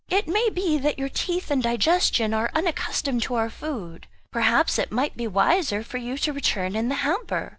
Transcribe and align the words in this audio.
"It 0.09 0.27
may 0.27 0.49
be 0.49 0.79
that 0.79 0.97
your 0.97 1.09
teeth 1.09 1.51
and 1.51 1.61
digestion 1.61 2.33
are 2.33 2.49
unaccustomed 2.55 3.21
to 3.21 3.35
our 3.35 3.51
food; 3.51 4.07
perhaps 4.31 4.79
it 4.79 4.91
might 4.91 5.15
be 5.15 5.27
wiser 5.27 5.83
for 5.83 5.97
you 5.97 6.17
to 6.25 6.33
return 6.33 6.75
in 6.75 6.89
the 6.89 6.95
hamper." 7.05 7.49